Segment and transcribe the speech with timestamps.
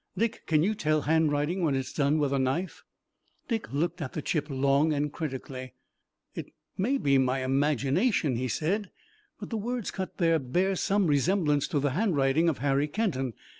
[0.17, 2.83] Dick, can you tell handwriting when it's done with a knife?"
[3.47, 5.75] Dick looked at the chip long and critically.
[6.33, 8.89] "It may be imagination," he said,
[9.39, 13.33] "but the words cut there bear some resemblance to the handwriting of Harry Kenton.